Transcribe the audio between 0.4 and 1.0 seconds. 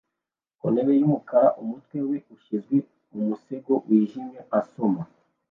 kuntebe